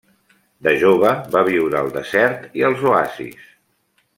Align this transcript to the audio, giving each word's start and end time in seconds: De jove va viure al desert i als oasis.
De 0.67 0.71
jove 0.83 1.11
va 1.35 1.43
viure 1.49 1.79
al 1.81 1.91
desert 1.99 2.49
i 2.61 2.67
als 2.71 2.83
oasis. 2.95 3.47